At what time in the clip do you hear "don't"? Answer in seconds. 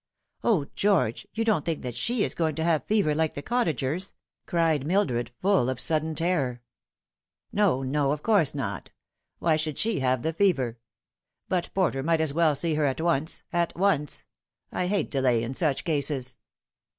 1.45-1.63